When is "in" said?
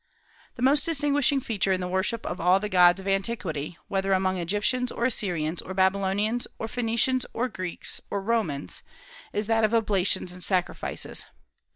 1.71-1.79